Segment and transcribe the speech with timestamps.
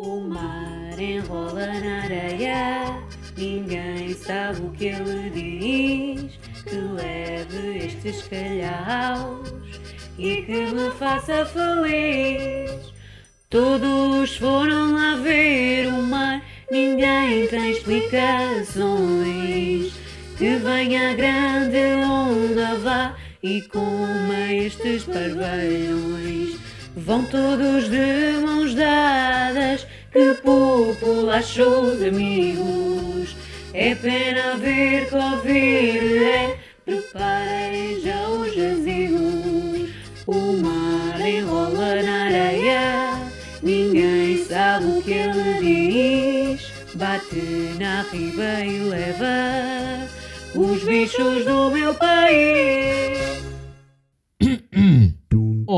[0.00, 3.02] O mar enrola na areia,
[3.36, 6.38] ninguém sabe o que ele diz.
[6.62, 9.52] Que leve estes calhaus
[10.16, 12.92] e que me faça feliz.
[13.50, 19.94] Todos foram lá ver o mar, ninguém tem explicações.
[20.36, 26.67] Que venha a grande onda vá e coma estes parvalhões.
[27.04, 33.36] Vão todos de mãos dadas, que populacho de amigos.
[33.72, 39.90] É pena ver ouvir é, preparem já os jazigos.
[40.26, 43.12] O mar enrola na areia,
[43.62, 46.72] ninguém sabe o que ele diz.
[46.94, 50.08] Bate na riba e leva
[50.52, 53.47] os bichos do meu país.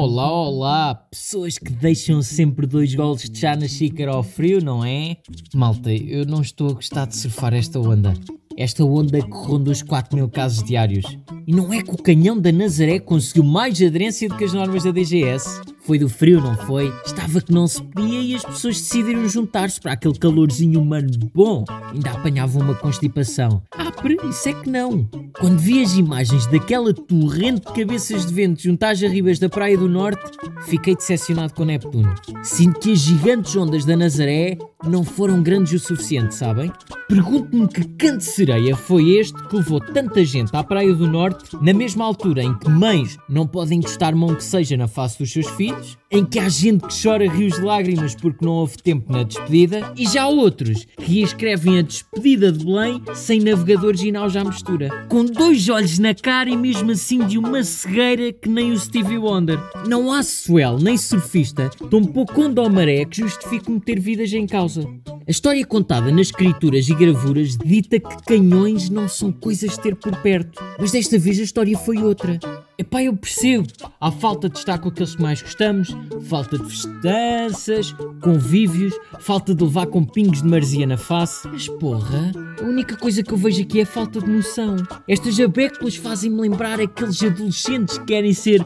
[0.02, 4.82] Olá, olá, pessoas que deixam sempre dois golos de chá na xícara ao frio, não
[4.82, 5.18] é?
[5.54, 8.14] Malta, eu não estou a gostar de surfar esta onda.
[8.56, 11.04] Esta onda que ronda os 4 mil casos diários.
[11.46, 14.84] E não é que o canhão da Nazaré conseguiu mais aderência do que as normas
[14.84, 15.60] da DGS?
[15.82, 16.92] Foi do frio, não foi?
[17.04, 21.64] Estava que não se podia e as pessoas decidiram juntar-se para aquele calorzinho humano bom.
[21.92, 23.62] Ainda apanhavam uma constipação.
[23.72, 25.08] Ah, para isso é que não.
[25.38, 29.76] Quando vi as imagens daquela torrente de cabeças de vento junto às arribas da Praia
[29.76, 30.22] do Norte,
[30.66, 32.14] fiquei decepcionado com Neptuno.
[32.42, 36.70] Sinto que as gigantes ondas da Nazaré não foram grandes o suficiente, sabem?
[37.08, 41.56] Pergunto-me que canto de sereia foi este que levou tanta gente à Praia do Norte
[41.60, 45.32] na mesma altura em que mães não podem encostar mão que seja na face dos
[45.32, 45.69] seus filhos,
[46.10, 49.92] em que há gente que chora rios de lágrimas porque não houve tempo na despedida,
[49.96, 55.06] e já outros que escrevem a despedida de Belém sem navegadores e naus à mistura.
[55.08, 59.18] Com dois olhos na cara e mesmo assim de uma cegueira que nem o Stevie
[59.18, 59.58] Wonder.
[59.86, 64.88] Não há swell nem surfista, tampouco maré que justifique meter vidas em causa.
[65.26, 69.94] A história contada nas escrituras e gravuras dita que canhões não são coisas de ter
[69.94, 72.38] por perto, mas desta vez a história foi outra.
[72.80, 73.66] Epá, eu percebo.
[74.00, 79.62] Há falta de estar com aqueles que mais gostamos, falta de festanças, convívios, falta de
[79.62, 81.46] levar com pingos de marzia na face.
[81.46, 84.76] Mas porra, a única coisa que eu vejo aqui é falta de noção.
[85.06, 88.64] Estas abéculas fazem-me lembrar aqueles adolescentes que querem ser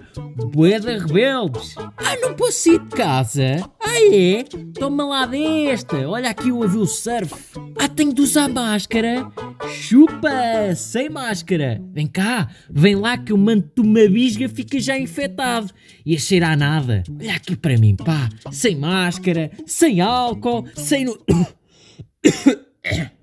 [0.52, 1.74] boeda rebeldes.
[1.76, 3.68] Ah, não posso ir de casa?
[3.80, 4.44] Ah é?
[4.78, 7.34] Toma lá desta, olha aqui o avio surf.
[7.76, 9.26] Ah, tenho de usar máscara?
[9.88, 11.78] Chupa, sem máscara.
[11.92, 15.70] Vem cá, vem lá que eu mando-te uma bisga, fica já infectado.
[16.06, 17.02] E a cheirar a nada.
[17.20, 18.30] Olha aqui para mim, pá.
[18.50, 21.04] Sem máscara, sem álcool, sem...
[21.04, 21.18] No...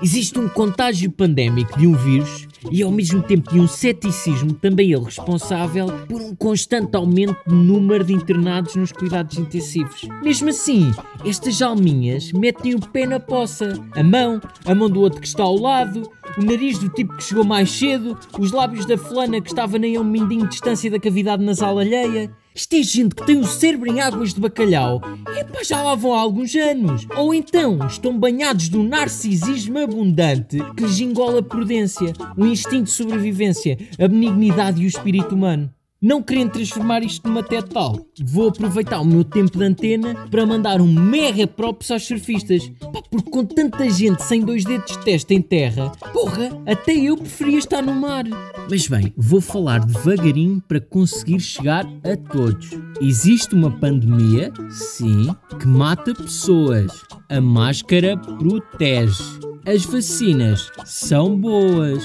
[0.00, 4.92] Existe um contágio pandémico de um vírus e ao mesmo tempo de um ceticismo também
[4.92, 10.08] ele responsável por um constante aumento do número de internados nos cuidados intensivos.
[10.22, 10.92] Mesmo assim,
[11.24, 15.42] estas alminhas metem o pé na poça, a mão, a mão do outro que está
[15.42, 16.02] ao lado,
[16.36, 19.96] o nariz do tipo que chegou mais cedo, os lábios da fulana que estava nem
[19.96, 22.30] a um mindinho de distância da cavidade nasal alheia.
[22.54, 25.00] Isto é gente que tem o cérebro em águas de bacalhau.
[25.38, 27.06] Epá, já lá vão há alguns anos.
[27.16, 32.90] Ou então estão banhados do narcisismo abundante que lhes engola a prudência, o instinto de
[32.90, 35.72] sobrevivência, a benignidade e o espírito humano.
[36.02, 40.44] Não querendo transformar isto numa TED Talk, vou aproveitar o meu tempo de antena para
[40.44, 42.68] mandar um mega props aos surfistas.
[42.92, 47.16] Pá, porque com tanta gente sem dois dedos de testa em terra, porra, até eu
[47.16, 48.24] preferia estar no mar.
[48.68, 52.70] Mas bem, vou falar devagarinho para conseguir chegar a todos.
[53.00, 55.28] Existe uma pandemia, sim,
[55.60, 56.90] que mata pessoas.
[57.28, 59.22] A máscara protege.
[59.64, 62.02] As vacinas são boas.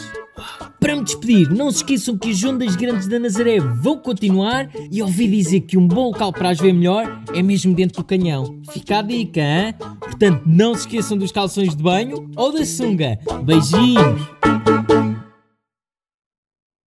[0.79, 5.01] Para me despedir, não se esqueçam que as ondas grandes da Nazaré vão continuar e
[5.01, 8.59] ouvi dizer que um bom local para as ver melhor é mesmo dentro do canhão.
[8.71, 9.73] Fica a dica, hein?
[9.99, 13.19] Portanto, não se esqueçam dos calções de banho ou da sunga.
[13.43, 14.56] Beijinhos!